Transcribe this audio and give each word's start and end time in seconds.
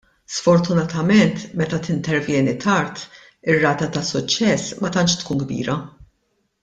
Sfortunatament 0.35 1.43
meta 1.61 1.79
tintervjeni 1.87 2.55
tard 2.63 3.03
ir-rata 3.53 3.91
ta' 3.99 4.05
suċċess 4.09 4.73
ma 4.81 4.93
tantx 4.97 5.21
tkun 5.21 5.45
kbira. 5.45 5.79